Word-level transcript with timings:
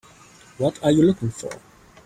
What 0.57 0.83
are 0.83 0.89
you 0.89 1.03
looking 1.03 1.29
for? 1.29 1.51